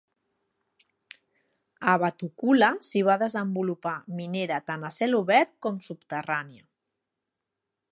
[1.91, 6.67] A Vatukoula s'hi va desenvolupar minera tant a cel obert com subterrània.